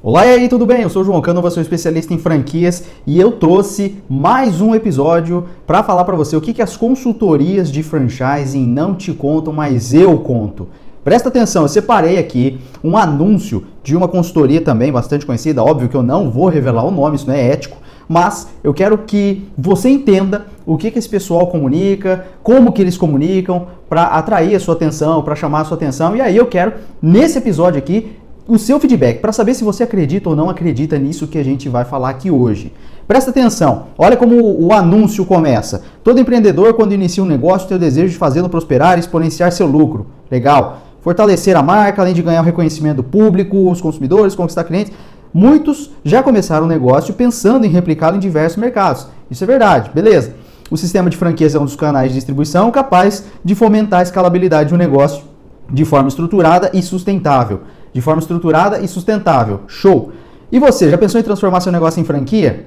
Olá 0.00 0.24
e 0.24 0.30
aí, 0.30 0.48
tudo 0.48 0.64
bem? 0.64 0.82
Eu 0.82 0.88
sou 0.88 1.02
o 1.02 1.04
João 1.04 1.20
Canova, 1.20 1.50
sou 1.50 1.60
especialista 1.60 2.14
em 2.14 2.18
franquias 2.18 2.84
e 3.04 3.18
eu 3.18 3.32
trouxe 3.32 3.96
mais 4.08 4.60
um 4.60 4.72
episódio 4.72 5.46
para 5.66 5.82
falar 5.82 6.04
para 6.04 6.14
você 6.14 6.36
o 6.36 6.40
que, 6.40 6.52
que 6.54 6.62
as 6.62 6.76
consultorias 6.76 7.68
de 7.68 7.82
franchising 7.82 8.64
não 8.64 8.94
te 8.94 9.12
contam, 9.12 9.52
mas 9.52 9.92
eu 9.92 10.16
conto. 10.20 10.68
Presta 11.02 11.28
atenção, 11.28 11.62
eu 11.62 11.68
separei 11.68 12.16
aqui 12.16 12.60
um 12.82 12.96
anúncio 12.96 13.64
de 13.82 13.96
uma 13.96 14.06
consultoria 14.06 14.60
também 14.60 14.92
bastante 14.92 15.26
conhecida. 15.26 15.64
Óbvio 15.64 15.88
que 15.88 15.96
eu 15.96 16.02
não 16.04 16.30
vou 16.30 16.46
revelar 16.46 16.84
o 16.84 16.92
nome, 16.92 17.16
isso 17.16 17.26
não 17.26 17.34
é 17.34 17.48
ético, 17.48 17.78
mas 18.08 18.50
eu 18.62 18.72
quero 18.72 18.98
que 18.98 19.48
você 19.58 19.88
entenda 19.88 20.46
o 20.64 20.78
que, 20.78 20.92
que 20.92 20.98
esse 21.00 21.08
pessoal 21.08 21.48
comunica, 21.48 22.24
como 22.40 22.70
que 22.70 22.80
eles 22.80 22.96
comunicam, 22.96 23.66
para 23.88 24.04
atrair 24.04 24.54
a 24.54 24.60
sua 24.60 24.74
atenção, 24.74 25.24
para 25.24 25.34
chamar 25.34 25.62
a 25.62 25.64
sua 25.64 25.76
atenção. 25.76 26.14
E 26.14 26.20
aí 26.20 26.36
eu 26.36 26.46
quero, 26.46 26.74
nesse 27.02 27.38
episódio 27.38 27.78
aqui, 27.78 28.16
o 28.48 28.58
seu 28.58 28.80
feedback 28.80 29.20
para 29.20 29.30
saber 29.30 29.52
se 29.52 29.62
você 29.62 29.82
acredita 29.82 30.30
ou 30.30 30.34
não 30.34 30.48
acredita 30.48 30.98
nisso 30.98 31.26
que 31.26 31.36
a 31.36 31.44
gente 31.44 31.68
vai 31.68 31.84
falar 31.84 32.08
aqui 32.08 32.30
hoje. 32.30 32.72
Presta 33.06 33.30
atenção, 33.30 33.88
olha 33.98 34.16
como 34.16 34.40
o 34.42 34.72
anúncio 34.72 35.26
começa. 35.26 35.82
Todo 36.02 36.18
empreendedor, 36.18 36.72
quando 36.72 36.92
inicia 36.92 37.22
um 37.22 37.26
negócio, 37.26 37.68
tem 37.68 37.76
o 37.76 37.80
desejo 37.80 38.08
de 38.08 38.18
fazê-lo 38.18 38.48
prosperar 38.48 38.96
e 38.96 39.00
exponenciar 39.00 39.52
seu 39.52 39.66
lucro. 39.66 40.06
Legal. 40.30 40.78
Fortalecer 41.02 41.56
a 41.56 41.62
marca, 41.62 42.00
além 42.00 42.14
de 42.14 42.22
ganhar 42.22 42.40
o 42.40 42.44
reconhecimento 42.44 43.02
público, 43.02 43.70
os 43.70 43.82
consumidores, 43.82 44.34
conquistar 44.34 44.64
clientes. 44.64 44.92
Muitos 45.32 45.90
já 46.02 46.22
começaram 46.22 46.64
o 46.64 46.68
negócio 46.68 47.12
pensando 47.12 47.66
em 47.66 47.68
replicá-lo 47.68 48.16
em 48.16 48.20
diversos 48.20 48.56
mercados. 48.56 49.08
Isso 49.30 49.44
é 49.44 49.46
verdade, 49.46 49.90
beleza. 49.94 50.34
O 50.70 50.76
sistema 50.76 51.10
de 51.10 51.18
franquias 51.18 51.54
é 51.54 51.58
um 51.58 51.64
dos 51.66 51.76
canais 51.76 52.08
de 52.08 52.14
distribuição 52.14 52.70
capaz 52.70 53.24
de 53.44 53.54
fomentar 53.54 54.00
a 54.00 54.02
escalabilidade 54.02 54.70
de 54.70 54.74
um 54.74 54.78
negócio 54.78 55.22
de 55.70 55.84
forma 55.84 56.08
estruturada 56.08 56.70
e 56.72 56.82
sustentável 56.82 57.60
de 57.92 58.00
forma 58.00 58.20
estruturada 58.20 58.80
e 58.80 58.88
sustentável. 58.88 59.60
Show! 59.66 60.12
E 60.50 60.58
você, 60.58 60.90
já 60.90 60.96
pensou 60.96 61.20
em 61.20 61.24
transformar 61.24 61.60
seu 61.60 61.70
negócio 61.72 62.00
em 62.00 62.04
franquia? 62.04 62.66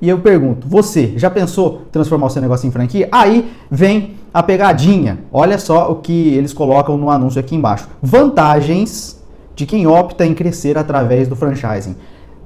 E 0.00 0.08
eu 0.08 0.18
pergunto, 0.18 0.68
você 0.68 1.14
já 1.16 1.30
pensou 1.30 1.82
transformar 1.90 2.26
o 2.26 2.30
seu 2.30 2.42
negócio 2.42 2.66
em 2.66 2.70
franquia? 2.70 3.08
Aí 3.10 3.50
vem 3.70 4.16
a 4.34 4.42
pegadinha. 4.42 5.20
Olha 5.32 5.58
só 5.58 5.90
o 5.90 5.96
que 5.96 6.34
eles 6.34 6.52
colocam 6.52 6.98
no 6.98 7.08
anúncio 7.08 7.40
aqui 7.40 7.54
embaixo. 7.54 7.88
Vantagens 8.02 9.22
de 9.54 9.64
quem 9.64 9.86
opta 9.86 10.26
em 10.26 10.34
crescer 10.34 10.76
através 10.76 11.28
do 11.28 11.36
franchising. 11.36 11.96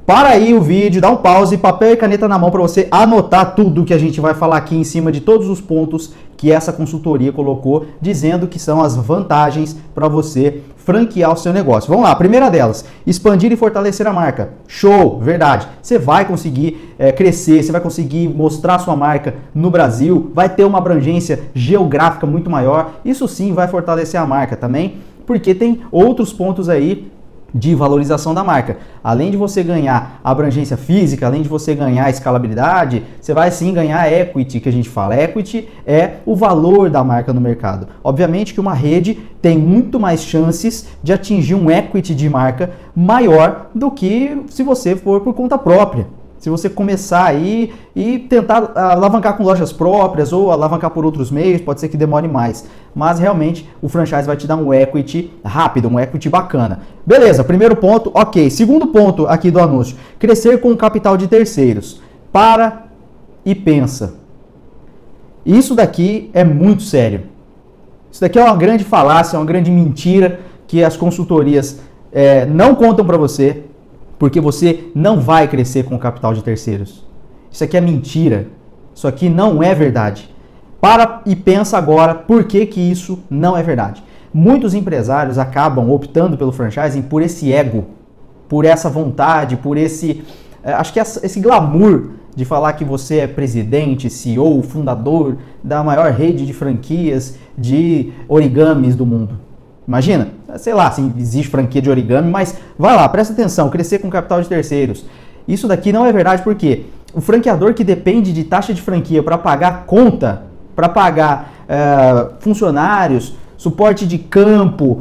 Para 0.06 0.30
aí 0.30 0.54
o 0.54 0.60
vídeo, 0.60 1.00
dá 1.00 1.10
um 1.10 1.16
pause, 1.16 1.58
papel 1.58 1.92
e 1.92 1.96
caneta 1.96 2.28
na 2.28 2.38
mão 2.38 2.50
para 2.50 2.62
você 2.62 2.88
anotar 2.90 3.54
tudo 3.54 3.84
que 3.84 3.92
a 3.92 3.98
gente 3.98 4.20
vai 4.20 4.34
falar 4.34 4.56
aqui 4.56 4.76
em 4.76 4.84
cima 4.84 5.10
de 5.10 5.20
todos 5.20 5.48
os 5.48 5.60
pontos 5.60 6.12
que 6.38 6.52
essa 6.52 6.72
consultoria 6.72 7.32
colocou, 7.32 7.86
dizendo 8.00 8.46
que 8.46 8.58
são 8.58 8.80
as 8.80 8.96
vantagens 8.96 9.76
para 9.92 10.08
você 10.08 10.62
franquear 10.76 11.32
o 11.32 11.36
seu 11.36 11.52
negócio. 11.52 11.90
Vamos 11.90 12.04
lá, 12.04 12.14
primeira 12.14 12.48
delas, 12.48 12.84
expandir 13.04 13.52
e 13.52 13.56
fortalecer 13.56 14.06
a 14.06 14.12
marca. 14.12 14.50
Show, 14.66 15.18
verdade. 15.18 15.68
Você 15.82 15.98
vai 15.98 16.24
conseguir 16.24 16.94
é, 16.98 17.12
crescer, 17.12 17.62
você 17.62 17.72
vai 17.72 17.80
conseguir 17.80 18.28
mostrar 18.28 18.78
sua 18.78 18.96
marca 18.96 19.34
no 19.54 19.68
Brasil, 19.68 20.30
vai 20.32 20.48
ter 20.48 20.64
uma 20.64 20.78
abrangência 20.78 21.40
geográfica 21.52 22.24
muito 22.24 22.48
maior. 22.48 22.92
Isso 23.04 23.26
sim 23.28 23.52
vai 23.52 23.66
fortalecer 23.66 24.18
a 24.18 24.26
marca 24.26 24.56
também, 24.56 24.98
porque 25.26 25.54
tem 25.54 25.80
outros 25.90 26.32
pontos 26.32 26.68
aí 26.68 27.10
de 27.54 27.74
valorização 27.74 28.34
da 28.34 28.44
marca. 28.44 28.76
Além 29.02 29.30
de 29.30 29.36
você 29.36 29.62
ganhar 29.62 30.20
abrangência 30.22 30.76
física, 30.76 31.26
além 31.26 31.42
de 31.42 31.48
você 31.48 31.74
ganhar 31.74 32.10
escalabilidade, 32.10 33.02
você 33.20 33.32
vai 33.32 33.50
sim 33.50 33.72
ganhar 33.72 34.10
equity, 34.12 34.60
que 34.60 34.68
a 34.68 34.72
gente 34.72 34.88
fala. 34.88 35.20
Equity 35.20 35.68
é 35.86 36.16
o 36.26 36.36
valor 36.36 36.90
da 36.90 37.02
marca 37.02 37.32
no 37.32 37.40
mercado. 37.40 37.88
Obviamente 38.04 38.52
que 38.52 38.60
uma 38.60 38.74
rede 38.74 39.14
tem 39.40 39.56
muito 39.56 39.98
mais 39.98 40.22
chances 40.22 40.88
de 41.02 41.12
atingir 41.12 41.54
um 41.54 41.70
equity 41.70 42.14
de 42.14 42.28
marca 42.28 42.70
maior 42.94 43.68
do 43.74 43.90
que 43.90 44.42
se 44.48 44.62
você 44.62 44.94
for 44.94 45.20
por 45.20 45.34
conta 45.34 45.56
própria. 45.56 46.06
Se 46.38 46.48
você 46.48 46.70
começar 46.70 47.24
aí 47.24 47.72
e 47.96 48.18
tentar 48.18 48.72
alavancar 48.76 49.36
com 49.36 49.42
lojas 49.42 49.72
próprias 49.72 50.32
ou 50.32 50.52
alavancar 50.52 50.90
por 50.90 51.04
outros 51.04 51.30
meios, 51.30 51.60
pode 51.60 51.80
ser 51.80 51.88
que 51.88 51.96
demore 51.96 52.28
mais. 52.28 52.64
Mas 52.94 53.18
realmente 53.18 53.68
o 53.82 53.88
franchise 53.88 54.26
vai 54.26 54.36
te 54.36 54.46
dar 54.46 54.56
um 54.56 54.72
equity 54.72 55.32
rápido, 55.44 55.88
um 55.88 55.98
equity 55.98 56.28
bacana. 56.28 56.80
Beleza, 57.04 57.42
primeiro 57.42 57.74
ponto, 57.74 58.12
ok. 58.14 58.48
Segundo 58.50 58.86
ponto 58.88 59.26
aqui 59.26 59.50
do 59.50 59.58
anúncio: 59.58 59.96
crescer 60.18 60.60
com 60.60 60.76
capital 60.76 61.16
de 61.16 61.26
terceiros. 61.26 62.00
Para 62.32 62.84
e 63.44 63.54
pensa. 63.54 64.14
Isso 65.44 65.74
daqui 65.74 66.30
é 66.32 66.44
muito 66.44 66.82
sério. 66.82 67.22
Isso 68.12 68.20
daqui 68.20 68.38
é 68.38 68.44
uma 68.44 68.56
grande 68.56 68.84
falácia, 68.84 69.38
uma 69.38 69.44
grande 69.44 69.70
mentira 69.70 70.40
que 70.66 70.84
as 70.84 70.96
consultorias 70.96 71.80
é, 72.12 72.46
não 72.46 72.74
contam 72.74 73.04
para 73.04 73.16
você, 73.16 73.64
porque 74.18 74.40
você 74.40 74.90
não 74.94 75.20
vai 75.20 75.46
crescer 75.46 75.84
com 75.84 75.94
o 75.94 75.98
capital 75.98 76.34
de 76.34 76.42
terceiros. 76.42 77.06
Isso 77.50 77.64
aqui 77.64 77.76
é 77.76 77.80
mentira. 77.80 78.48
Isso 78.94 79.06
aqui 79.06 79.28
não 79.28 79.62
é 79.62 79.74
verdade. 79.74 80.28
Para 80.80 81.22
e 81.24 81.36
pensa 81.36 81.78
agora 81.78 82.14
por 82.14 82.44
que, 82.44 82.66
que 82.66 82.80
isso 82.80 83.20
não 83.30 83.56
é 83.56 83.62
verdade. 83.62 84.02
Muitos 84.32 84.74
empresários 84.74 85.38
acabam 85.38 85.90
optando 85.90 86.36
pelo 86.36 86.52
franchising 86.52 87.02
por 87.02 87.22
esse 87.22 87.52
ego, 87.52 87.86
por 88.48 88.64
essa 88.64 88.90
vontade, 88.90 89.56
por 89.56 89.76
esse. 89.76 90.22
Eh, 90.62 90.72
acho 90.72 90.92
que 90.92 91.00
esse 91.00 91.40
glamour 91.40 92.10
de 92.34 92.44
falar 92.44 92.74
que 92.74 92.84
você 92.84 93.18
é 93.18 93.26
presidente, 93.26 94.08
CEO, 94.08 94.62
fundador 94.62 95.38
da 95.62 95.82
maior 95.82 96.12
rede 96.12 96.46
de 96.46 96.52
franquias 96.52 97.36
de 97.56 98.12
origamis 98.28 98.94
do 98.94 99.04
mundo. 99.04 99.47
Imagina, 99.88 100.28
sei 100.58 100.74
lá 100.74 100.90
se 100.90 101.00
existe 101.18 101.50
franquia 101.50 101.80
de 101.80 101.88
origami, 101.88 102.30
mas 102.30 102.54
vai 102.78 102.94
lá, 102.94 103.08
presta 103.08 103.32
atenção, 103.32 103.70
crescer 103.70 104.00
com 104.00 104.10
capital 104.10 104.42
de 104.42 104.46
terceiros. 104.46 105.06
Isso 105.48 105.66
daqui 105.66 105.90
não 105.90 106.04
é 106.04 106.12
verdade 106.12 106.42
porque 106.42 106.84
o 107.14 107.22
franqueador 107.22 107.72
que 107.72 107.82
depende 107.82 108.30
de 108.30 108.44
taxa 108.44 108.74
de 108.74 108.82
franquia 108.82 109.22
para 109.22 109.38
pagar 109.38 109.86
conta, 109.86 110.42
para 110.76 110.90
pagar 110.90 111.50
uh, 111.64 112.34
funcionários, 112.38 113.32
suporte 113.56 114.06
de 114.06 114.18
campo, 114.18 115.00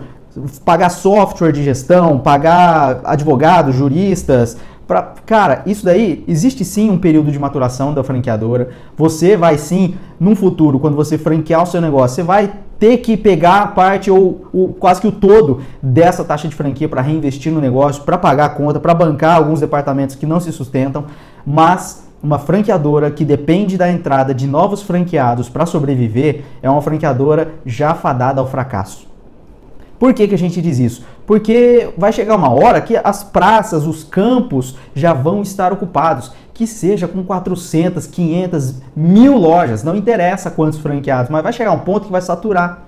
pagar 0.63 0.87
software 0.87 1.51
de 1.51 1.65
gestão, 1.65 2.17
pagar 2.17 3.01
advogados, 3.03 3.75
juristas, 3.75 4.57
Pra, 4.87 5.15
cara, 5.25 5.63
isso 5.65 5.83
daí 5.83 6.23
existe 6.29 6.63
sim 6.63 6.89
um 6.89 6.97
período 6.97 7.29
de 7.29 7.37
maturação 7.37 7.93
da 7.93 8.05
franqueadora. 8.05 8.69
Você 8.95 9.35
vai 9.35 9.57
sim, 9.57 9.95
num 10.17 10.33
futuro, 10.33 10.79
quando 10.79 10.95
você 10.95 11.17
franquear 11.17 11.61
o 11.61 11.65
seu 11.65 11.81
negócio, 11.81 12.15
você 12.15 12.23
vai 12.23 12.53
ter 12.79 12.97
que 12.97 13.17
pegar 13.17 13.73
parte 13.73 14.11
ou, 14.11 14.45
ou 14.53 14.69
quase 14.69 15.01
que 15.01 15.07
o 15.07 15.11
todo 15.11 15.61
dessa 15.81 16.23
taxa 16.23 16.47
de 16.47 16.55
franquia 16.55 16.87
para 16.87 17.01
reinvestir 17.01 17.51
no 17.51 17.59
negócio, 17.59 18.03
para 18.03 18.17
pagar 18.17 18.45
a 18.45 18.49
conta, 18.49 18.79
para 18.79 18.93
bancar 18.93 19.37
alguns 19.37 19.59
departamentos 19.59 20.15
que 20.15 20.25
não 20.25 20.39
se 20.39 20.51
sustentam, 20.51 21.05
mas 21.45 22.07
uma 22.21 22.39
franqueadora 22.39 23.11
que 23.11 23.23
depende 23.23 23.77
da 23.77 23.91
entrada 23.91 24.33
de 24.33 24.47
novos 24.47 24.81
franqueados 24.81 25.49
para 25.49 25.65
sobreviver 25.65 26.43
é 26.61 26.69
uma 26.69 26.81
franqueadora 26.81 27.53
já 27.65 27.93
fadada 27.93 28.41
ao 28.41 28.47
fracasso. 28.47 29.07
Por 29.99 30.13
que, 30.13 30.27
que 30.27 30.35
a 30.35 30.37
gente 30.37 30.61
diz 30.61 30.77
isso? 30.77 31.03
Porque 31.25 31.89
vai 31.97 32.13
chegar 32.13 32.35
uma 32.35 32.53
hora 32.53 32.79
que 32.81 32.95
as 32.95 33.23
praças, 33.23 33.85
os 33.85 34.03
campos 34.03 34.77
já 34.95 35.11
vão 35.11 35.41
estar 35.41 35.73
ocupados. 35.73 36.31
Que 36.57 36.65
seja 36.65 37.07
com 37.07 37.23
400, 37.23 38.07
500, 38.07 38.75
mil 38.95 39.37
lojas, 39.37 39.83
não 39.83 39.95
interessa 39.95 40.49
quantos 40.49 40.79
franqueados, 40.79 41.29
mas 41.29 41.43
vai 41.43 41.53
chegar 41.53 41.71
um 41.71 41.79
ponto 41.79 42.07
que 42.07 42.11
vai 42.11 42.21
saturar. 42.21 42.83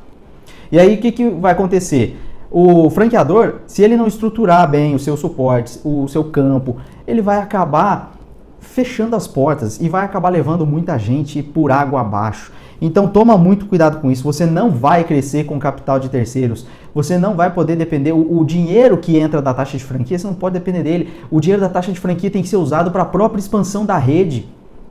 E 0.71 0.79
aí 0.79 0.95
o 0.95 0.97
que, 0.97 1.11
que 1.11 1.29
vai 1.29 1.51
acontecer? 1.51 2.19
O 2.49 2.89
franqueador, 2.89 3.59
se 3.67 3.83
ele 3.83 3.95
não 3.95 4.07
estruturar 4.07 4.67
bem 4.67 4.95
o 4.95 4.99
seu 4.99 5.15
suporte, 5.15 5.79
o 5.85 6.07
seu 6.07 6.23
campo, 6.23 6.77
ele 7.05 7.21
vai 7.21 7.37
acabar 7.37 8.13
fechando 8.59 9.15
as 9.15 9.27
portas 9.27 9.79
e 9.79 9.87
vai 9.87 10.03
acabar 10.03 10.29
levando 10.29 10.65
muita 10.65 10.97
gente 10.97 11.43
por 11.43 11.71
água 11.71 12.01
abaixo. 12.01 12.51
Então 12.81 13.07
toma 13.07 13.37
muito 13.37 13.65
cuidado 13.65 13.99
com 13.99 14.09
isso. 14.11 14.23
Você 14.23 14.45
não 14.45 14.71
vai 14.71 15.03
crescer 15.03 15.45
com 15.45 15.59
capital 15.59 15.99
de 15.99 16.09
terceiros. 16.09 16.65
Você 16.93 17.17
não 17.17 17.35
vai 17.35 17.51
poder 17.51 17.75
depender. 17.75 18.11
O, 18.11 18.39
o, 18.39 18.45
dinheiro 18.45 18.97
que 18.97 19.17
entra 19.17 19.41
da 19.41 19.53
taxa 19.53 19.77
de 19.77 19.83
franquia, 19.83 20.17
você 20.17 20.27
não 20.27 20.33
pode 20.33 20.53
depender 20.53 20.83
dele. 20.83 21.13
O 21.29 21.39
dinheiro 21.39 21.61
da 21.61 21.69
taxa 21.69 21.91
de 21.91 21.99
franquia 21.99 22.31
tem 22.31 22.41
que 22.41 22.47
ser 22.47 22.57
usado 22.57 22.91
para 22.91 23.03
a 23.03 23.05
própria 23.05 23.39
expansão 23.39 23.85
da 23.85 23.97
rede, 23.97 24.47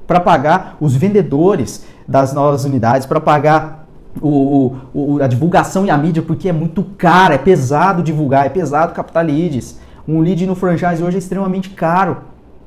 para 0.06 0.20
pagar 0.20 0.76
os 0.81 0.94
vendedores 0.94 1.85
das 2.06 2.32
novas 2.32 2.64
unidades, 2.64 3.06
para 3.06 3.20
pagar 3.20 3.87
o, 4.20 4.76
o, 4.94 5.23
a 5.23 5.26
divulgação 5.26 5.85
e 5.85 5.90
a 5.90 5.96
mídia, 5.96 6.23
porque 6.23 6.49
é 6.49 6.52
muito 6.52 6.82
caro, 6.96 7.35
é 7.35 7.38
pesado 7.38 8.02
divulgar, 8.02 8.46
é 8.46 8.49
pesado 8.49 8.93
captar 8.93 9.25
leads. 9.25 9.79
Um 10.06 10.20
lead 10.20 10.46
no 10.46 10.55
franchise 10.55 11.02
hoje 11.02 11.17
é 11.17 11.19
extremamente 11.19 11.70
caro. 11.70 12.19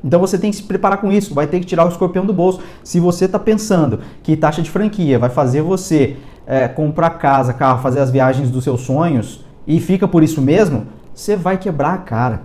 Então 0.04 0.20
você 0.20 0.38
tem 0.38 0.50
que 0.50 0.58
se 0.58 0.64
preparar 0.64 1.00
com 1.00 1.12
isso, 1.12 1.34
vai 1.34 1.48
ter 1.48 1.60
que 1.60 1.66
tirar 1.66 1.86
o 1.86 1.90
escorpião 1.90 2.26
do 2.26 2.34
bolso. 2.34 2.60
Se 2.84 3.00
você 3.00 3.26
está 3.26 3.38
pensando 3.38 4.00
que 4.24 4.36
taxa 4.36 4.62
de 4.62 4.70
franquia 4.70 5.20
vai 5.20 5.30
fazer 5.30 5.62
você 5.62 6.18
é, 6.46 6.68
comprar 6.68 7.12
casa, 7.12 7.54
carro, 7.54 7.82
fazer 7.82 8.00
as 8.00 8.10
viagens 8.10 8.50
dos 8.50 8.64
seus 8.64 8.82
sonhos 8.82 9.46
e 9.68 9.80
fica 9.80 10.08
por 10.08 10.24
isso 10.24 10.42
mesmo, 10.42 10.88
você 11.14 11.36
vai 11.36 11.58
quebrar 11.58 11.94
a 11.94 11.98
cara. 12.00 12.42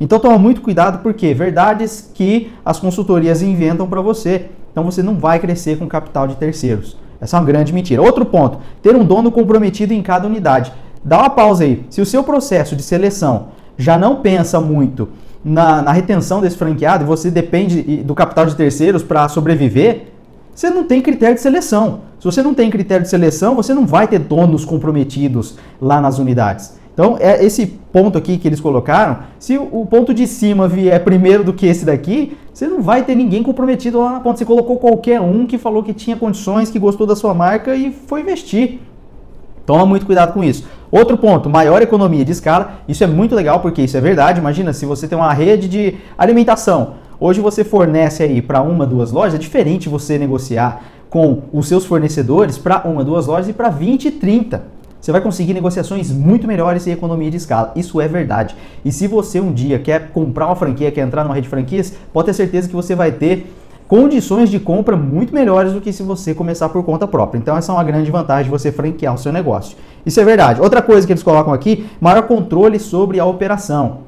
Então 0.00 0.18
toma 0.18 0.38
muito 0.38 0.60
cuidado 0.60 1.02
porque 1.02 1.34
verdades 1.34 2.10
que 2.14 2.52
as 2.64 2.78
consultorias 2.78 3.42
inventam 3.42 3.86
para 3.86 4.00
você. 4.00 4.50
Então 4.70 4.84
você 4.84 5.02
não 5.02 5.16
vai 5.16 5.38
crescer 5.38 5.78
com 5.78 5.86
capital 5.86 6.26
de 6.26 6.36
terceiros. 6.36 6.96
Essa 7.20 7.36
é 7.36 7.40
uma 7.40 7.46
grande 7.46 7.72
mentira. 7.72 8.02
Outro 8.02 8.24
ponto, 8.24 8.58
ter 8.80 8.96
um 8.96 9.04
dono 9.04 9.30
comprometido 9.30 9.92
em 9.92 10.02
cada 10.02 10.26
unidade. 10.26 10.72
Dá 11.04 11.18
uma 11.18 11.30
pausa 11.30 11.64
aí. 11.64 11.84
Se 11.90 12.00
o 12.00 12.06
seu 12.06 12.24
processo 12.24 12.74
de 12.74 12.82
seleção 12.82 13.48
já 13.76 13.96
não 13.96 14.16
pensa 14.16 14.60
muito 14.60 15.08
na, 15.44 15.82
na 15.82 15.92
retenção 15.92 16.40
desse 16.40 16.56
franqueado 16.56 17.04
e 17.04 17.06
você 17.06 17.30
depende 17.30 18.02
do 18.02 18.14
capital 18.14 18.46
de 18.46 18.54
terceiros 18.54 19.02
para 19.02 19.28
sobreviver, 19.28 20.12
você 20.54 20.70
não 20.70 20.84
tem 20.84 21.00
critério 21.00 21.34
de 21.34 21.40
seleção. 21.40 22.00
Se 22.18 22.24
você 22.24 22.42
não 22.42 22.54
tem 22.54 22.70
critério 22.70 23.02
de 23.02 23.08
seleção, 23.08 23.56
você 23.56 23.74
não 23.74 23.86
vai 23.86 24.06
ter 24.06 24.18
donos 24.18 24.64
comprometidos 24.64 25.56
lá 25.80 26.00
nas 26.00 26.18
unidades. 26.18 26.80
Então, 26.94 27.16
é 27.18 27.42
esse 27.42 27.66
ponto 27.66 28.18
aqui 28.18 28.36
que 28.36 28.46
eles 28.46 28.60
colocaram, 28.60 29.20
se 29.38 29.56
o 29.56 29.86
ponto 29.86 30.12
de 30.12 30.26
cima 30.26 30.68
vier 30.68 31.02
primeiro 31.02 31.42
do 31.42 31.52
que 31.52 31.66
esse 31.66 31.86
daqui, 31.86 32.36
você 32.52 32.66
não 32.66 32.82
vai 32.82 33.02
ter 33.02 33.14
ninguém 33.14 33.42
comprometido 33.42 33.98
lá 33.98 34.12
na 34.12 34.20
ponta. 34.20 34.38
Você 34.38 34.44
colocou 34.44 34.76
qualquer 34.76 35.20
um 35.20 35.46
que 35.46 35.56
falou 35.56 35.82
que 35.82 35.94
tinha 35.94 36.16
condições, 36.16 36.70
que 36.70 36.78
gostou 36.78 37.06
da 37.06 37.16
sua 37.16 37.32
marca 37.32 37.74
e 37.74 37.90
foi 37.90 38.20
investir. 38.20 38.78
Toma 39.64 39.86
muito 39.86 40.04
cuidado 40.04 40.34
com 40.34 40.44
isso. 40.44 40.64
Outro 40.92 41.16
ponto, 41.16 41.48
maior 41.48 41.80
economia 41.80 42.22
de 42.22 42.32
escala. 42.32 42.74
Isso 42.86 43.02
é 43.02 43.06
muito 43.06 43.34
legal 43.34 43.60
porque 43.60 43.80
isso 43.80 43.96
é 43.96 44.00
verdade. 44.00 44.40
Imagina 44.40 44.74
se 44.74 44.84
você 44.84 45.08
tem 45.08 45.16
uma 45.16 45.32
rede 45.32 45.66
de 45.66 45.94
alimentação. 46.18 46.96
Hoje 47.18 47.40
você 47.40 47.64
fornece 47.64 48.22
aí 48.22 48.42
para 48.42 48.60
uma, 48.60 48.84
duas 48.84 49.10
lojas, 49.10 49.34
é 49.34 49.38
diferente 49.38 49.88
você 49.88 50.18
negociar 50.18 50.82
com 51.08 51.44
os 51.50 51.66
seus 51.66 51.86
fornecedores 51.86 52.58
para 52.58 52.82
uma, 52.86 53.02
duas 53.02 53.26
lojas 53.26 53.48
e 53.48 53.54
para 53.54 53.70
20, 53.70 54.10
30. 54.10 54.64
Você 55.00 55.10
vai 55.10 55.22
conseguir 55.22 55.54
negociações 55.54 56.12
muito 56.12 56.46
melhores 56.46 56.86
e 56.86 56.90
economia 56.90 57.30
de 57.30 57.38
escala. 57.38 57.72
Isso 57.74 57.98
é 57.98 58.06
verdade. 58.06 58.54
E 58.84 58.92
se 58.92 59.06
você 59.06 59.40
um 59.40 59.50
dia 59.52 59.78
quer 59.78 60.10
comprar 60.10 60.46
uma 60.46 60.56
franquia, 60.56 60.92
quer 60.92 61.00
entrar 61.00 61.24
numa 61.24 61.34
rede 61.34 61.46
de 61.46 61.50
franquias, 61.50 61.94
pode 62.12 62.26
ter 62.26 62.34
certeza 62.34 62.68
que 62.68 62.74
você 62.74 62.94
vai 62.94 63.12
ter 63.12 63.50
condições 63.92 64.48
de 64.48 64.58
compra 64.58 64.96
muito 64.96 65.34
melhores 65.34 65.74
do 65.74 65.78
que 65.78 65.92
se 65.92 66.02
você 66.02 66.32
começar 66.32 66.70
por 66.70 66.82
conta 66.82 67.06
própria. 67.06 67.38
Então 67.38 67.54
essa 67.54 67.72
é 67.72 67.74
uma 67.74 67.84
grande 67.84 68.10
vantagem 68.10 68.44
de 68.44 68.50
você 68.50 68.72
franquear 68.72 69.14
o 69.14 69.18
seu 69.18 69.30
negócio. 69.30 69.76
Isso 70.06 70.18
é 70.18 70.24
verdade. 70.24 70.62
Outra 70.62 70.80
coisa 70.80 71.06
que 71.06 71.12
eles 71.12 71.22
colocam 71.22 71.52
aqui, 71.52 71.84
maior 72.00 72.22
controle 72.22 72.78
sobre 72.78 73.20
a 73.20 73.26
operação. 73.26 73.98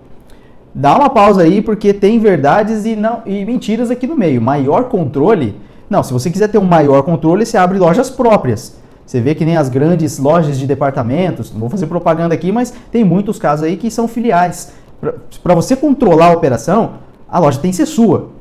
Dá 0.74 0.96
uma 0.96 1.10
pausa 1.10 1.42
aí 1.42 1.60
porque 1.60 1.92
tem 1.92 2.18
verdades 2.18 2.86
e, 2.86 2.96
não, 2.96 3.20
e 3.26 3.44
mentiras 3.44 3.90
aqui 3.90 4.06
no 4.06 4.16
meio. 4.16 4.40
Maior 4.40 4.84
controle? 4.84 5.60
Não, 5.90 6.02
se 6.02 6.14
você 6.14 6.30
quiser 6.30 6.48
ter 6.48 6.56
um 6.56 6.64
maior 6.64 7.02
controle, 7.02 7.44
você 7.44 7.58
abre 7.58 7.76
lojas 7.76 8.08
próprias. 8.08 8.78
Você 9.04 9.20
vê 9.20 9.34
que 9.34 9.44
nem 9.44 9.58
as 9.58 9.68
grandes 9.68 10.18
lojas 10.18 10.58
de 10.58 10.66
departamentos, 10.66 11.52
não 11.52 11.60
vou 11.60 11.68
fazer 11.68 11.88
propaganda 11.88 12.34
aqui, 12.34 12.50
mas 12.50 12.72
tem 12.90 13.04
muitos 13.04 13.38
casos 13.38 13.66
aí 13.66 13.76
que 13.76 13.90
são 13.90 14.08
filiais. 14.08 14.72
Para 15.42 15.54
você 15.54 15.76
controlar 15.76 16.28
a 16.28 16.32
operação, 16.32 16.92
a 17.28 17.38
loja 17.38 17.58
tem 17.58 17.70
que 17.70 17.76
ser 17.76 17.84
sua. 17.84 18.32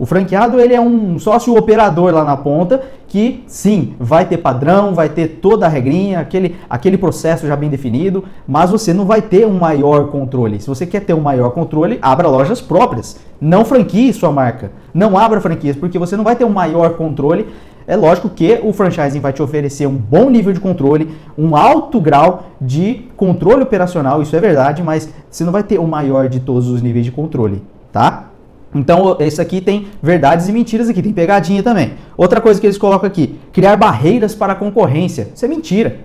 O 0.00 0.06
franqueado 0.06 0.58
ele 0.58 0.72
é 0.72 0.80
um 0.80 1.18
sócio 1.18 1.54
operador 1.54 2.10
lá 2.14 2.24
na 2.24 2.34
ponta 2.34 2.80
que 3.06 3.44
sim, 3.46 3.94
vai 4.00 4.24
ter 4.24 4.38
padrão, 4.38 4.94
vai 4.94 5.10
ter 5.10 5.28
toda 5.42 5.66
a 5.66 5.68
regrinha, 5.68 6.20
aquele, 6.20 6.56
aquele 6.70 6.96
processo 6.96 7.46
já 7.46 7.54
bem 7.54 7.68
definido, 7.68 8.24
mas 8.48 8.70
você 8.70 8.94
não 8.94 9.04
vai 9.04 9.20
ter 9.20 9.46
um 9.46 9.58
maior 9.58 10.06
controle. 10.06 10.58
Se 10.58 10.66
você 10.66 10.86
quer 10.86 11.00
ter 11.00 11.12
um 11.12 11.20
maior 11.20 11.50
controle, 11.50 11.98
abra 12.00 12.28
lojas 12.28 12.62
próprias. 12.62 13.20
Não 13.38 13.62
franquie 13.62 14.10
sua 14.14 14.32
marca. 14.32 14.72
Não 14.94 15.18
abra 15.18 15.38
franquias, 15.38 15.76
porque 15.76 15.98
você 15.98 16.16
não 16.16 16.24
vai 16.24 16.34
ter 16.34 16.46
um 16.46 16.50
maior 16.50 16.94
controle. 16.94 17.48
É 17.86 17.94
lógico 17.94 18.30
que 18.30 18.58
o 18.62 18.72
franchising 18.72 19.20
vai 19.20 19.34
te 19.34 19.42
oferecer 19.42 19.86
um 19.86 19.96
bom 19.96 20.30
nível 20.30 20.54
de 20.54 20.60
controle, 20.60 21.10
um 21.36 21.54
alto 21.54 22.00
grau 22.00 22.44
de 22.58 23.06
controle 23.18 23.64
operacional, 23.64 24.22
isso 24.22 24.34
é 24.34 24.40
verdade, 24.40 24.82
mas 24.82 25.12
você 25.30 25.44
não 25.44 25.52
vai 25.52 25.62
ter 25.62 25.78
o 25.78 25.86
maior 25.86 26.26
de 26.26 26.40
todos 26.40 26.68
os 26.68 26.80
níveis 26.80 27.04
de 27.04 27.12
controle, 27.12 27.62
tá? 27.92 28.29
Então, 28.74 29.16
esse 29.18 29.40
aqui 29.40 29.60
tem 29.60 29.88
verdades 30.02 30.48
e 30.48 30.52
mentiras 30.52 30.88
aqui, 30.88 31.02
tem 31.02 31.12
pegadinha 31.12 31.62
também. 31.62 31.94
Outra 32.16 32.40
coisa 32.40 32.60
que 32.60 32.66
eles 32.66 32.78
colocam 32.78 33.06
aqui, 33.06 33.38
criar 33.52 33.76
barreiras 33.76 34.34
para 34.34 34.52
a 34.52 34.56
concorrência. 34.56 35.28
Isso 35.34 35.44
é 35.44 35.48
mentira. 35.48 35.96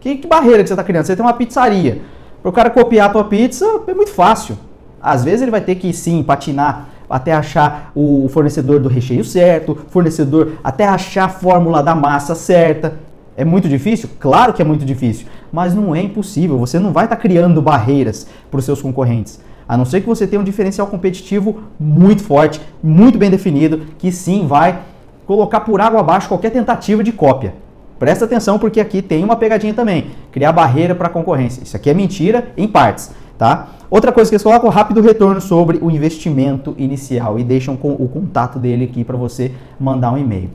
Que, 0.00 0.16
que 0.16 0.26
barreira 0.26 0.62
que 0.62 0.68
você 0.68 0.74
está 0.74 0.82
criando? 0.82 1.04
Você 1.04 1.14
tem 1.14 1.24
uma 1.24 1.32
pizzaria. 1.32 2.02
Para 2.42 2.48
o 2.48 2.52
cara 2.52 2.68
copiar 2.68 3.08
a 3.08 3.12
tua 3.12 3.24
pizza, 3.24 3.64
é 3.86 3.94
muito 3.94 4.10
fácil. 4.10 4.58
Às 5.00 5.24
vezes 5.24 5.42
ele 5.42 5.50
vai 5.50 5.60
ter 5.60 5.76
que, 5.76 5.92
sim, 5.92 6.22
patinar 6.22 6.88
até 7.08 7.32
achar 7.32 7.92
o 7.94 8.28
fornecedor 8.28 8.80
do 8.80 8.88
recheio 8.88 9.24
certo, 9.24 9.78
fornecedor 9.88 10.52
até 10.64 10.86
achar 10.86 11.24
a 11.26 11.28
fórmula 11.28 11.82
da 11.82 11.94
massa 11.94 12.34
certa. 12.34 12.98
É 13.36 13.44
muito 13.44 13.68
difícil? 13.68 14.08
Claro 14.18 14.52
que 14.52 14.62
é 14.62 14.64
muito 14.64 14.84
difícil, 14.84 15.26
mas 15.52 15.74
não 15.74 15.94
é 15.94 16.00
impossível. 16.00 16.58
Você 16.58 16.78
não 16.78 16.92
vai 16.92 17.04
estar 17.04 17.16
tá 17.16 17.22
criando 17.22 17.60
barreiras 17.60 18.26
para 18.50 18.58
os 18.58 18.64
seus 18.64 18.80
concorrentes. 18.80 19.40
A 19.68 19.76
não 19.76 19.84
ser 19.84 20.00
que 20.00 20.06
você 20.06 20.26
tenha 20.26 20.40
um 20.40 20.44
diferencial 20.44 20.86
competitivo 20.86 21.60
muito 21.78 22.22
forte, 22.22 22.60
muito 22.82 23.18
bem 23.18 23.30
definido, 23.30 23.86
que 23.98 24.12
sim 24.12 24.46
vai 24.46 24.80
colocar 25.26 25.60
por 25.60 25.80
água 25.80 26.00
abaixo 26.00 26.28
qualquer 26.28 26.50
tentativa 26.50 27.02
de 27.02 27.12
cópia. 27.12 27.54
Presta 27.98 28.24
atenção 28.24 28.58
porque 28.58 28.80
aqui 28.80 29.00
tem 29.00 29.24
uma 29.24 29.36
pegadinha 29.36 29.72
também, 29.72 30.10
criar 30.30 30.52
barreira 30.52 30.94
para 30.94 31.06
a 31.06 31.10
concorrência. 31.10 31.62
Isso 31.62 31.76
aqui 31.76 31.88
é 31.88 31.94
mentira 31.94 32.48
em 32.56 32.68
partes, 32.68 33.10
tá? 33.38 33.68
Outra 33.90 34.12
coisa 34.12 34.28
que 34.28 34.34
eles 34.34 34.42
colocam 34.42 34.68
rápido 34.68 35.00
retorno 35.00 35.40
sobre 35.40 35.78
o 35.80 35.90
investimento 35.90 36.74
inicial 36.76 37.38
e 37.38 37.44
deixam 37.44 37.74
o 37.74 38.08
contato 38.08 38.58
dele 38.58 38.84
aqui 38.84 39.04
para 39.04 39.16
você 39.16 39.52
mandar 39.78 40.12
um 40.12 40.18
e-mail. 40.18 40.50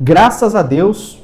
Graças 0.00 0.54
a 0.54 0.62
Deus, 0.62 1.22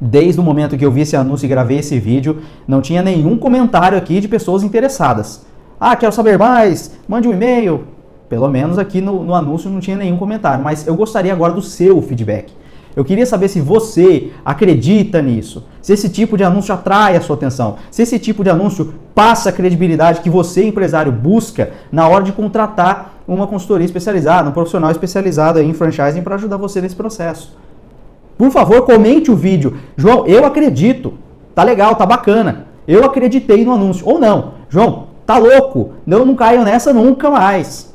desde 0.00 0.40
o 0.40 0.42
momento 0.42 0.76
que 0.76 0.84
eu 0.84 0.90
vi 0.90 1.02
esse 1.02 1.16
anúncio 1.16 1.46
e 1.46 1.48
gravei 1.48 1.78
esse 1.78 1.98
vídeo, 1.98 2.42
não 2.66 2.80
tinha 2.80 3.00
nenhum 3.00 3.38
comentário 3.38 3.96
aqui 3.96 4.20
de 4.20 4.26
pessoas 4.26 4.62
interessadas. 4.62 5.46
Ah, 5.78 5.96
quero 5.96 6.12
saber 6.12 6.38
mais, 6.38 6.92
mande 7.08 7.28
um 7.28 7.32
e-mail. 7.32 7.84
Pelo 8.28 8.48
menos 8.48 8.78
aqui 8.78 9.00
no, 9.00 9.22
no 9.22 9.34
anúncio 9.34 9.70
não 9.70 9.80
tinha 9.80 9.96
nenhum 9.96 10.16
comentário, 10.16 10.62
mas 10.62 10.86
eu 10.86 10.94
gostaria 10.94 11.32
agora 11.32 11.52
do 11.52 11.62
seu 11.62 12.00
feedback. 12.02 12.52
Eu 12.96 13.04
queria 13.04 13.26
saber 13.26 13.48
se 13.48 13.60
você 13.60 14.30
acredita 14.44 15.20
nisso, 15.20 15.66
se 15.82 15.92
esse 15.92 16.08
tipo 16.08 16.36
de 16.36 16.44
anúncio 16.44 16.72
atrai 16.72 17.16
a 17.16 17.20
sua 17.20 17.34
atenção, 17.34 17.76
se 17.90 18.02
esse 18.02 18.18
tipo 18.20 18.44
de 18.44 18.50
anúncio 18.50 18.94
passa 19.14 19.48
a 19.48 19.52
credibilidade 19.52 20.20
que 20.20 20.30
você, 20.30 20.64
empresário, 20.64 21.10
busca 21.10 21.72
na 21.90 22.06
hora 22.08 22.22
de 22.22 22.32
contratar 22.32 23.14
uma 23.26 23.46
consultoria 23.46 23.84
especializada, 23.84 24.48
um 24.48 24.52
profissional 24.52 24.90
especializado 24.92 25.60
em 25.60 25.72
franchising 25.72 26.22
para 26.22 26.36
ajudar 26.36 26.56
você 26.56 26.80
nesse 26.80 26.94
processo. 26.94 27.56
Por 28.36 28.50
favor, 28.50 28.82
comente 28.82 29.30
o 29.30 29.36
vídeo. 29.36 29.76
João, 29.96 30.26
eu 30.26 30.44
acredito. 30.44 31.14
Tá 31.54 31.62
legal, 31.62 31.94
tá 31.94 32.04
bacana. 32.04 32.66
Eu 32.86 33.04
acreditei 33.04 33.64
no 33.64 33.72
anúncio. 33.72 34.06
Ou 34.06 34.18
não. 34.18 34.54
João, 34.68 35.03
Tá 35.26 35.38
louco? 35.38 35.92
Eu 36.06 36.24
não 36.24 36.34
caio 36.34 36.64
nessa 36.64 36.92
nunca 36.92 37.30
mais. 37.30 37.92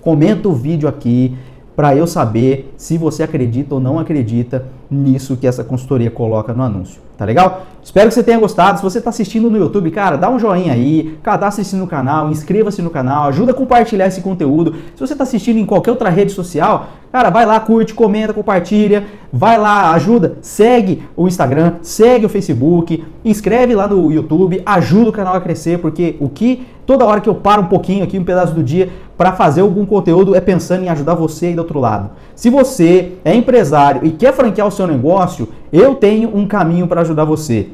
Comenta 0.00 0.48
o 0.48 0.54
vídeo 0.54 0.88
aqui 0.88 1.36
para 1.74 1.96
eu 1.96 2.06
saber 2.06 2.74
se 2.76 2.98
você 2.98 3.22
acredita 3.22 3.74
ou 3.74 3.80
não 3.80 3.98
acredita 3.98 4.66
nisso 4.92 5.36
que 5.36 5.46
essa 5.46 5.64
consultoria 5.64 6.10
coloca 6.10 6.52
no 6.52 6.62
anúncio. 6.62 7.00
Tá 7.16 7.24
legal? 7.26 7.62
Espero 7.82 8.08
que 8.08 8.14
você 8.14 8.22
tenha 8.22 8.38
gostado. 8.38 8.78
Se 8.78 8.82
você 8.82 8.98
está 8.98 9.10
assistindo 9.10 9.50
no 9.50 9.56
YouTube, 9.56 9.90
cara, 9.90 10.16
dá 10.16 10.28
um 10.30 10.38
joinha 10.38 10.72
aí, 10.72 11.18
cadastre-se 11.22 11.76
no 11.76 11.86
canal, 11.86 12.30
inscreva-se 12.30 12.80
no 12.82 12.90
canal, 12.90 13.28
ajuda 13.28 13.52
a 13.52 13.54
compartilhar 13.54 14.06
esse 14.06 14.20
conteúdo. 14.20 14.74
Se 14.94 15.00
você 15.00 15.12
está 15.12 15.24
assistindo 15.24 15.58
em 15.58 15.66
qualquer 15.66 15.90
outra 15.90 16.08
rede 16.08 16.32
social, 16.32 16.88
cara, 17.12 17.30
vai 17.30 17.44
lá, 17.44 17.60
curte, 17.60 17.94
comenta, 17.94 18.32
compartilha, 18.32 19.04
vai 19.32 19.58
lá, 19.58 19.92
ajuda, 19.92 20.38
segue 20.40 21.02
o 21.16 21.28
Instagram, 21.28 21.74
segue 21.82 22.26
o 22.26 22.28
Facebook, 22.28 23.04
inscreve 23.24 23.74
lá 23.74 23.86
no 23.86 24.10
YouTube, 24.10 24.62
ajuda 24.64 25.10
o 25.10 25.12
canal 25.12 25.34
a 25.34 25.40
crescer, 25.40 25.78
porque 25.78 26.16
o 26.18 26.28
que 26.28 26.66
toda 26.86 27.04
hora 27.04 27.20
que 27.20 27.28
eu 27.28 27.34
paro 27.34 27.62
um 27.62 27.66
pouquinho 27.66 28.04
aqui, 28.04 28.18
um 28.18 28.24
pedaço 28.24 28.54
do 28.54 28.62
dia, 28.62 28.90
para 29.16 29.32
fazer 29.32 29.60
algum 29.60 29.86
conteúdo 29.86 30.34
é 30.34 30.40
pensando 30.40 30.84
em 30.84 30.88
ajudar 30.88 31.14
você 31.14 31.46
aí 31.46 31.54
do 31.54 31.60
outro 31.60 31.78
lado. 31.78 32.10
Se 32.34 32.50
você 32.50 33.12
é 33.24 33.34
empresário 33.34 34.04
e 34.04 34.10
quer 34.10 34.32
franquear 34.32 34.66
o 34.66 34.70
seu 34.70 34.81
negócio, 34.86 35.48
eu 35.72 35.94
tenho 35.94 36.36
um 36.36 36.46
caminho 36.46 36.86
para 36.86 37.00
ajudar 37.00 37.24
você. 37.24 37.68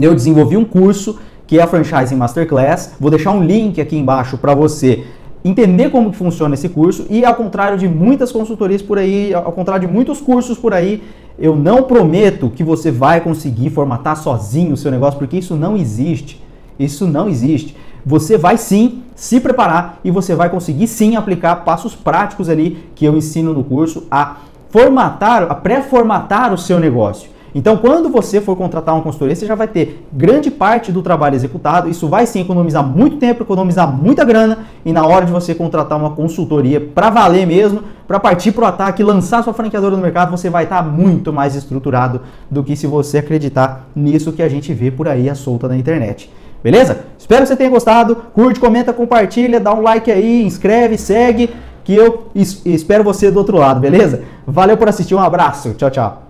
Eu 0.00 0.14
desenvolvi 0.14 0.56
um 0.56 0.64
curso 0.64 1.18
que 1.46 1.58
é 1.58 1.62
a 1.62 1.66
Franchising 1.66 2.16
Masterclass. 2.16 2.92
Vou 3.00 3.10
deixar 3.10 3.32
um 3.32 3.42
link 3.42 3.80
aqui 3.80 3.96
embaixo 3.96 4.38
para 4.38 4.54
você 4.54 5.04
entender 5.44 5.90
como 5.90 6.12
funciona 6.12 6.54
esse 6.54 6.68
curso 6.68 7.06
e 7.08 7.24
ao 7.24 7.34
contrário 7.34 7.78
de 7.78 7.88
muitas 7.88 8.30
consultorias 8.30 8.82
por 8.82 8.98
aí, 8.98 9.32
ao 9.34 9.52
contrário 9.52 9.88
de 9.88 9.92
muitos 9.92 10.20
cursos 10.20 10.58
por 10.58 10.74
aí, 10.74 11.02
eu 11.38 11.56
não 11.56 11.82
prometo 11.84 12.50
que 12.50 12.62
você 12.62 12.90
vai 12.90 13.20
conseguir 13.20 13.70
formatar 13.70 14.16
sozinho 14.16 14.74
o 14.74 14.76
seu 14.76 14.90
negócio, 14.90 15.18
porque 15.18 15.38
isso 15.38 15.56
não 15.56 15.76
existe. 15.76 16.40
Isso 16.78 17.06
não 17.06 17.28
existe. 17.28 17.74
Você 18.04 18.38
vai 18.38 18.56
sim 18.56 19.02
se 19.14 19.40
preparar 19.40 20.00
e 20.04 20.10
você 20.10 20.34
vai 20.34 20.48
conseguir 20.48 20.86
sim 20.86 21.16
aplicar 21.16 21.56
passos 21.56 21.94
práticos 21.94 22.48
ali 22.48 22.78
que 22.94 23.04
eu 23.04 23.16
ensino 23.16 23.52
no 23.52 23.64
curso 23.64 24.06
a 24.10 24.36
formatar, 24.70 25.42
a 25.50 25.54
pré-formatar 25.54 26.52
o 26.52 26.58
seu 26.58 26.80
negócio. 26.80 27.30
Então, 27.54 27.76
quando 27.76 28.08
você 28.08 28.40
for 28.40 28.56
contratar 28.56 28.94
uma 28.94 29.02
consultoria, 29.02 29.34
você 29.34 29.44
já 29.44 29.56
vai 29.56 29.66
ter 29.66 30.06
grande 30.12 30.50
parte 30.50 30.92
do 30.92 31.02
trabalho 31.02 31.34
executado. 31.34 31.88
Isso 31.88 32.08
vai 32.08 32.24
sim 32.24 32.40
economizar 32.40 32.86
muito 32.86 33.16
tempo, 33.16 33.42
economizar 33.42 33.92
muita 33.92 34.24
grana 34.24 34.58
e 34.84 34.92
na 34.92 35.04
hora 35.04 35.26
de 35.26 35.32
você 35.32 35.54
contratar 35.54 35.98
uma 35.98 36.10
consultoria 36.10 36.80
para 36.80 37.10
valer 37.10 37.46
mesmo, 37.46 37.82
para 38.06 38.20
partir 38.20 38.52
para 38.52 38.64
o 38.64 38.66
ataque, 38.68 39.02
lançar 39.02 39.42
sua 39.42 39.52
franqueadora 39.52 39.96
no 39.96 40.02
mercado, 40.02 40.30
você 40.30 40.48
vai 40.48 40.64
estar 40.64 40.82
tá 40.82 40.88
muito 40.88 41.32
mais 41.32 41.56
estruturado 41.56 42.20
do 42.48 42.62
que 42.62 42.76
se 42.76 42.86
você 42.86 43.18
acreditar 43.18 43.86
nisso 43.96 44.32
que 44.32 44.42
a 44.42 44.48
gente 44.48 44.72
vê 44.72 44.90
por 44.90 45.08
aí 45.08 45.28
a 45.28 45.34
solta 45.34 45.66
na 45.66 45.76
internet. 45.76 46.30
Beleza? 46.62 47.04
Espero 47.18 47.42
que 47.42 47.48
você 47.48 47.56
tenha 47.56 47.70
gostado. 47.70 48.14
Curte, 48.34 48.60
comenta, 48.60 48.92
compartilha, 48.92 49.58
dá 49.58 49.72
um 49.74 49.80
like 49.80 50.10
aí, 50.10 50.44
inscreve, 50.44 50.98
segue, 50.98 51.50
que 51.84 51.94
eu 51.94 52.30
espero 52.34 53.02
você 53.04 53.30
do 53.30 53.38
outro 53.38 53.56
lado, 53.56 53.80
beleza? 53.80 54.24
Valeu 54.46 54.76
por 54.76 54.88
assistir, 54.88 55.14
um 55.14 55.20
abraço. 55.20 55.74
Tchau, 55.74 55.90
tchau. 55.90 56.22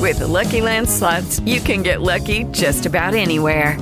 With 0.00 0.18
the 0.18 0.26
Lucky 0.26 0.60
Land 0.60 0.88
slots, 0.88 1.40
you 1.44 1.60
can 1.60 1.82
get 1.82 2.00
lucky 2.00 2.44
just 2.52 2.86
about 2.86 3.14
anywhere. 3.14 3.76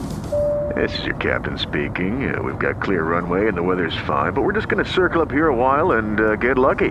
This 0.75 0.97
is 0.99 1.07
your 1.07 1.17
captain 1.17 1.57
speaking. 1.59 2.33
Uh, 2.33 2.43
we've 2.43 2.59
got 2.59 2.81
clear 2.83 3.03
runway 3.03 3.49
and 3.49 3.57
the 3.57 3.63
weather's 3.63 3.97
fine, 4.07 4.33
but 4.33 4.43
we're 4.43 4.53
just 4.53 4.69
going 4.69 4.85
to 4.85 4.91
circle 4.91 5.23
up 5.23 5.31
here 5.31 5.49
a 5.49 5.55
while 5.55 5.93
and 5.93 6.21
uh, 6.21 6.37
get 6.37 6.59
lucky. 6.59 6.91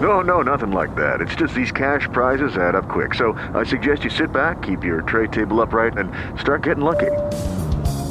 No, 0.00 0.20
no, 0.20 0.42
nothing 0.42 0.70
like 0.70 0.94
that. 0.96 1.20
It's 1.20 1.34
just 1.34 1.54
these 1.54 1.72
cash 1.72 2.06
prizes 2.12 2.56
add 2.56 2.74
up 2.74 2.88
quick. 2.88 3.14
So 3.14 3.32
I 3.54 3.64
suggest 3.64 4.04
you 4.04 4.10
sit 4.10 4.32
back, 4.32 4.62
keep 4.62 4.84
your 4.84 5.02
tray 5.02 5.28
table 5.28 5.60
upright, 5.60 5.96
and 5.96 6.12
start 6.38 6.62
getting 6.62 6.84
lucky. 6.84 7.10